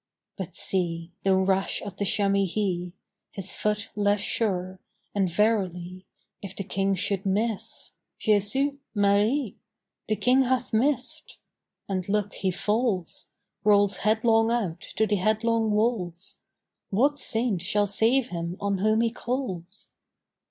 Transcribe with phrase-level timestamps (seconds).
[0.35, 1.11] But, see!
[1.23, 2.93] though rash as the chamois he,
[3.29, 4.79] His foot less sure.
[5.13, 6.07] And verily
[6.41, 7.93] If the King should miss...
[8.17, 8.79] "Jesu!
[8.95, 9.57] Marie!
[10.09, 11.37] "The King hath missed!"
[11.87, 13.27] And, look, he falls!
[13.63, 16.39] Rolls headlong out to the headlong walls.
[16.89, 19.91] What Saint shall save him on whom he calls?